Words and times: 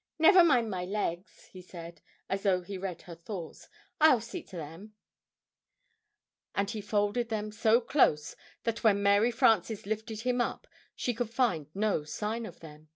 "]"Never 0.20 0.44
mind 0.44 0.70
my 0.70 0.84
legs," 0.84 1.46
he 1.46 1.60
said, 1.60 2.00
as 2.28 2.44
though 2.44 2.60
he 2.60 2.78
read 2.78 3.02
her 3.02 3.16
thoughts, 3.16 3.68
"I'll 4.00 4.20
see 4.20 4.40
to 4.44 4.56
them," 4.56 4.94
and 6.54 6.70
he 6.70 6.80
folded 6.80 7.28
them 7.28 7.48
up 7.48 7.54
so 7.54 7.80
close 7.80 8.36
that 8.62 8.84
when 8.84 9.02
Mary 9.02 9.32
Frances 9.32 9.84
lifted 9.84 10.20
him 10.20 10.40
up, 10.40 10.68
she 10.94 11.12
could 11.12 11.30
find 11.30 11.66
no 11.74 12.04
sign 12.04 12.46
of 12.46 12.60
them. 12.60 12.88